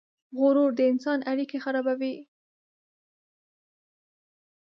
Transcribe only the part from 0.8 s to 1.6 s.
انسان اړیکې